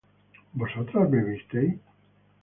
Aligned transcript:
¿vosotras 0.59 1.11
bebisteis? 1.11 1.75